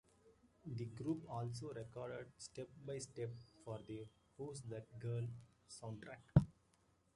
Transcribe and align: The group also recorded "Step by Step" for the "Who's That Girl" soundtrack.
The 0.65 0.85
group 0.85 1.29
also 1.29 1.67
recorded 1.75 2.25
"Step 2.39 2.67
by 2.87 2.97
Step" 2.97 3.29
for 3.63 3.77
the 3.87 4.07
"Who's 4.35 4.61
That 4.63 4.97
Girl" 4.97 5.27
soundtrack. 5.69 6.23